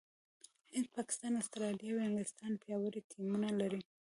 هند، 0.73 0.87
پاکستان، 0.97 1.33
استراليا 1.35 1.91
او 1.95 2.05
انګلستان 2.07 2.51
پياوړي 2.61 3.01
ټيمونه 3.11 3.49
لري. 3.59 3.81